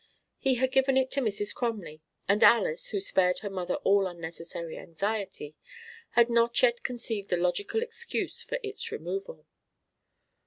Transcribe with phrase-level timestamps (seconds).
[0.39, 1.53] He had given it to Mrs.
[1.53, 5.53] Crumley; and Alys, who spared her mother all unnecessary anxiety,
[6.13, 9.45] had not yet conceived a logical excuse for its removal.